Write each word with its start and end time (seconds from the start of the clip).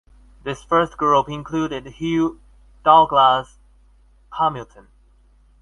This 0.43 0.63
first 0.63 0.97
group 0.97 1.29
included 1.29 1.85
Hugh 1.85 2.39
Douglas 2.83 3.59
Hamilton. 4.39 4.87